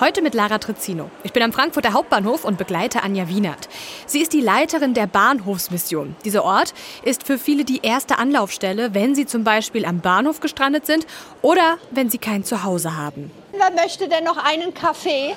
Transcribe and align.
Heute 0.00 0.22
mit 0.22 0.34
Lara 0.34 0.58
Trizzino. 0.58 1.08
Ich 1.22 1.32
bin 1.32 1.44
am 1.44 1.52
Frankfurter 1.52 1.92
Hauptbahnhof 1.92 2.44
und 2.44 2.58
begleite 2.58 3.04
Anja 3.04 3.28
Wienert. 3.28 3.68
Sie 4.06 4.20
ist 4.20 4.32
die 4.32 4.40
Leiterin 4.40 4.92
der 4.92 5.06
Bahnhofsmission. 5.06 6.16
Dieser 6.24 6.44
Ort 6.44 6.74
ist 7.04 7.22
für 7.22 7.38
viele 7.38 7.64
die 7.64 7.78
erste 7.82 8.18
Anlaufstelle, 8.18 8.92
wenn 8.92 9.14
sie 9.14 9.24
zum 9.24 9.44
Beispiel 9.44 9.84
am 9.84 10.00
Bahnhof 10.00 10.40
gestrandet 10.40 10.84
sind 10.84 11.06
oder 11.42 11.78
wenn 11.92 12.10
sie 12.10 12.18
kein 12.18 12.42
Zuhause 12.42 12.96
haben. 12.96 13.30
Wer 13.52 13.70
möchte 13.70 14.08
denn 14.08 14.24
noch 14.24 14.36
einen 14.36 14.74
Kaffee? 14.74 15.36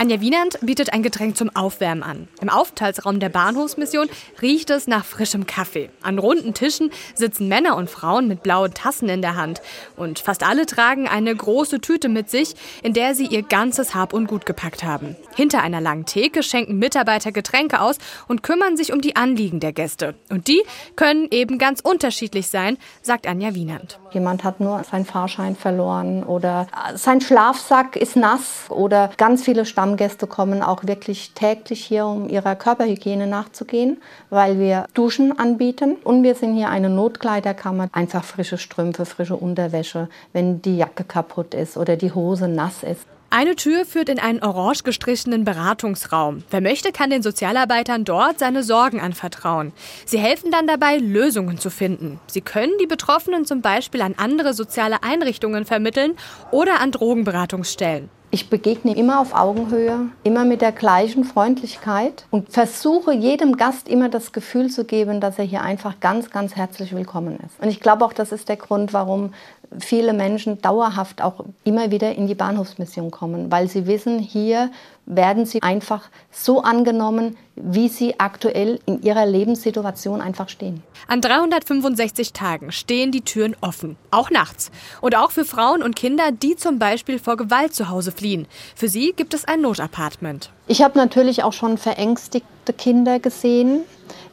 Anja 0.00 0.20
Wienand 0.20 0.60
bietet 0.62 0.92
ein 0.92 1.02
Getränk 1.02 1.36
zum 1.36 1.50
Aufwärmen 1.56 2.04
an. 2.04 2.28
Im 2.40 2.48
Aufenthaltsraum 2.48 3.18
der 3.18 3.30
Bahnhofsmission 3.30 4.08
riecht 4.40 4.70
es 4.70 4.86
nach 4.86 5.04
frischem 5.04 5.44
Kaffee. 5.44 5.90
An 6.02 6.20
runden 6.20 6.54
Tischen 6.54 6.92
sitzen 7.16 7.48
Männer 7.48 7.74
und 7.74 7.90
Frauen 7.90 8.28
mit 8.28 8.44
blauen 8.44 8.72
Tassen 8.72 9.08
in 9.08 9.22
der 9.22 9.34
Hand. 9.34 9.60
Und 9.96 10.20
fast 10.20 10.44
alle 10.46 10.66
tragen 10.66 11.08
eine 11.08 11.34
große 11.34 11.80
Tüte 11.80 12.08
mit 12.08 12.30
sich, 12.30 12.54
in 12.84 12.92
der 12.92 13.16
sie 13.16 13.26
ihr 13.26 13.42
ganzes 13.42 13.96
Hab 13.96 14.12
und 14.12 14.28
Gut 14.28 14.46
gepackt 14.46 14.84
haben. 14.84 15.16
Hinter 15.34 15.62
einer 15.62 15.80
langen 15.80 16.06
Theke 16.06 16.44
schenken 16.44 16.78
Mitarbeiter 16.78 17.32
Getränke 17.32 17.80
aus 17.80 17.98
und 18.28 18.44
kümmern 18.44 18.76
sich 18.76 18.92
um 18.92 19.00
die 19.00 19.16
Anliegen 19.16 19.58
der 19.58 19.72
Gäste. 19.72 20.14
Und 20.30 20.46
die 20.46 20.62
können 20.94 21.26
eben 21.32 21.58
ganz 21.58 21.80
unterschiedlich 21.80 22.46
sein, 22.46 22.78
sagt 23.02 23.26
Anja 23.26 23.56
Wienand. 23.56 23.98
Jemand 24.12 24.44
hat 24.44 24.60
nur 24.60 24.84
seinen 24.84 25.06
Fahrschein 25.06 25.56
verloren 25.56 26.22
oder 26.22 26.68
sein 26.94 27.20
Schlafsack 27.20 27.96
ist 27.96 28.14
nass 28.14 28.66
oder 28.68 29.10
ganz 29.16 29.42
viele 29.42 29.66
Stamm 29.66 29.87
Stammgäste 29.88 30.26
kommen 30.26 30.62
auch 30.62 30.84
wirklich 30.84 31.32
täglich 31.32 31.82
hier, 31.82 32.04
um 32.04 32.28
ihrer 32.28 32.56
Körperhygiene 32.56 33.26
nachzugehen, 33.26 34.02
weil 34.28 34.58
wir 34.58 34.84
Duschen 34.92 35.38
anbieten. 35.38 35.96
Und 36.04 36.22
wir 36.22 36.34
sind 36.34 36.54
hier 36.56 36.68
eine 36.68 36.90
Notkleiderkammer. 36.90 37.88
Einfach 37.92 38.22
frische 38.22 38.58
Strümpfe, 38.58 39.06
frische 39.06 39.36
Unterwäsche, 39.36 40.10
wenn 40.34 40.60
die 40.60 40.76
Jacke 40.76 41.04
kaputt 41.04 41.54
ist 41.54 41.78
oder 41.78 41.96
die 41.96 42.12
Hose 42.12 42.48
nass 42.48 42.82
ist. 42.82 43.06
Eine 43.30 43.56
Tür 43.56 43.86
führt 43.86 44.10
in 44.10 44.18
einen 44.18 44.42
orange 44.42 44.82
gestrichenen 44.84 45.44
Beratungsraum. 45.44 46.44
Wer 46.50 46.60
möchte, 46.60 46.92
kann 46.92 47.08
den 47.08 47.22
Sozialarbeitern 47.22 48.04
dort 48.04 48.38
seine 48.38 48.62
Sorgen 48.62 49.00
anvertrauen. 49.00 49.72
Sie 50.04 50.18
helfen 50.18 50.50
dann 50.50 50.66
dabei, 50.66 50.98
Lösungen 50.98 51.58
zu 51.58 51.70
finden. 51.70 52.20
Sie 52.26 52.42
können 52.42 52.72
die 52.80 52.86
Betroffenen 52.86 53.46
zum 53.46 53.62
Beispiel 53.62 54.02
an 54.02 54.14
andere 54.18 54.52
soziale 54.52 55.02
Einrichtungen 55.02 55.64
vermitteln 55.64 56.14
oder 56.50 56.80
an 56.80 56.90
Drogenberatungsstellen. 56.90 58.10
Ich 58.30 58.50
begegne 58.50 58.94
immer 58.94 59.20
auf 59.20 59.34
Augenhöhe, 59.34 60.10
immer 60.22 60.44
mit 60.44 60.60
der 60.60 60.72
gleichen 60.72 61.24
Freundlichkeit 61.24 62.26
und 62.30 62.52
versuche 62.52 63.14
jedem 63.14 63.56
Gast 63.56 63.88
immer 63.88 64.10
das 64.10 64.32
Gefühl 64.32 64.68
zu 64.68 64.84
geben, 64.84 65.20
dass 65.20 65.38
er 65.38 65.46
hier 65.46 65.62
einfach 65.62 65.98
ganz, 65.98 66.28
ganz 66.28 66.54
herzlich 66.54 66.94
willkommen 66.94 67.38
ist. 67.46 67.58
Und 67.58 67.70
ich 67.70 67.80
glaube 67.80 68.04
auch, 68.04 68.12
das 68.12 68.30
ist 68.30 68.50
der 68.50 68.56
Grund, 68.56 68.92
warum 68.92 69.32
viele 69.78 70.12
Menschen 70.12 70.60
dauerhaft 70.60 71.22
auch 71.22 71.44
immer 71.64 71.90
wieder 71.90 72.14
in 72.14 72.26
die 72.26 72.34
Bahnhofsmission 72.34 73.10
kommen, 73.10 73.50
weil 73.50 73.68
sie 73.68 73.86
wissen, 73.86 74.18
hier 74.18 74.70
werden 75.06 75.46
sie 75.46 75.62
einfach 75.62 76.10
so 76.30 76.62
angenommen, 76.62 77.36
wie 77.56 77.88
sie 77.88 78.20
aktuell 78.20 78.78
in 78.86 79.02
ihrer 79.02 79.26
Lebenssituation 79.26 80.20
einfach 80.20 80.48
stehen. 80.48 80.82
An 81.06 81.20
365 81.20 82.32
Tagen 82.32 82.72
stehen 82.72 83.10
die 83.10 83.22
Türen 83.22 83.56
offen, 83.60 83.96
auch 84.10 84.30
nachts. 84.30 84.70
Und 85.00 85.16
auch 85.16 85.30
für 85.30 85.44
Frauen 85.44 85.82
und 85.82 85.96
Kinder, 85.96 86.30
die 86.30 86.56
zum 86.56 86.78
Beispiel 86.78 87.18
vor 87.18 87.36
Gewalt 87.36 87.74
zu 87.74 87.88
Hause 87.88 88.12
fliehen. 88.18 88.46
Für 88.74 88.88
sie 88.88 89.12
gibt 89.16 89.34
es 89.34 89.44
ein 89.44 89.60
Notapartment. 89.60 90.50
Ich 90.66 90.82
habe 90.82 90.98
natürlich 90.98 91.42
auch 91.42 91.52
schon 91.52 91.78
verängstigte 91.78 92.72
Kinder 92.72 93.18
gesehen. 93.18 93.80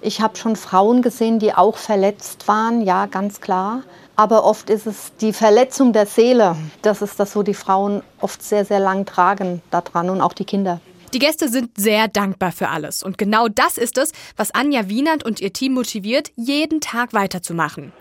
Ich 0.01 0.21
habe 0.21 0.35
schon 0.37 0.55
Frauen 0.55 1.01
gesehen, 1.01 1.39
die 1.39 1.53
auch 1.53 1.77
verletzt 1.77 2.47
waren, 2.47 2.81
ja, 2.81 3.05
ganz 3.05 3.41
klar. 3.41 3.83
Aber 4.15 4.45
oft 4.45 4.69
ist 4.69 4.87
es 4.87 5.11
die 5.19 5.33
Verletzung 5.33 5.93
der 5.93 6.05
Seele. 6.05 6.55
Das 6.81 7.01
ist 7.01 7.19
das, 7.19 7.35
wo 7.35 7.43
die 7.43 7.53
Frauen 7.53 8.01
oft 8.21 8.41
sehr, 8.41 8.65
sehr 8.65 8.79
lang 8.79 9.05
tragen 9.05 9.61
daran 9.71 10.09
und 10.09 10.21
auch 10.21 10.33
die 10.33 10.45
Kinder. 10.45 10.79
Die 11.13 11.19
Gäste 11.19 11.47
sind 11.47 11.71
sehr 11.77 12.07
dankbar 12.07 12.51
für 12.51 12.69
alles. 12.69 13.03
Und 13.03 13.17
genau 13.17 13.47
das 13.47 13.77
ist 13.77 13.97
es, 13.97 14.11
was 14.35 14.53
Anja 14.53 14.89
Wienand 14.89 15.23
und 15.23 15.39
ihr 15.39 15.53
Team 15.53 15.73
motiviert, 15.73 16.31
jeden 16.35 16.81
Tag 16.81 17.13
weiterzumachen. 17.13 17.93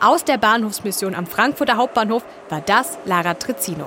Aus 0.00 0.24
der 0.24 0.38
Bahnhofsmission 0.38 1.14
am 1.14 1.26
Frankfurter 1.26 1.76
Hauptbahnhof 1.76 2.24
war 2.50 2.60
das 2.60 2.98
Lara 3.04 3.34
Trizzino. 3.34 3.86